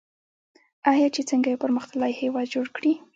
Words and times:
آیا 0.91 1.07
چې 1.15 1.21
څنګه 1.29 1.47
یو 1.49 1.61
پرمختللی 1.63 2.13
هیواد 2.21 2.47
جوړ 2.53 2.65
کړي؟ 2.75 2.93